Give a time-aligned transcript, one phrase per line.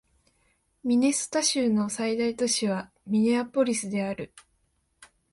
[0.83, 4.33] ミネソタ州の最大都市はミネアポリスである